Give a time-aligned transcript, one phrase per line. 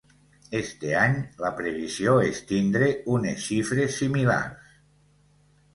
[0.59, 4.75] Este any la previsió és tindre unes xifres similars.